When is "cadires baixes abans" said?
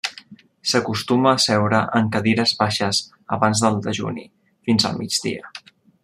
2.15-3.61